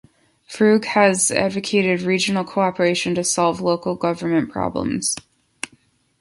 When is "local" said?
3.61-3.93